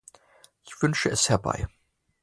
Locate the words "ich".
0.63-0.81